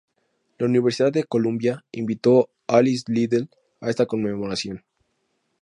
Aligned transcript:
La 0.57 0.65
Universidad 0.65 1.11
de 1.13 1.25
Columbia 1.25 1.85
invitó 1.91 2.49
a 2.65 2.77
Alice 2.77 3.03
Liddell 3.07 3.51
a 3.81 3.91
esta 3.91 4.07
conmemoración. 4.07 4.83